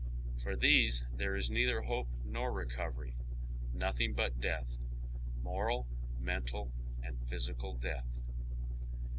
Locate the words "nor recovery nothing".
2.25-4.15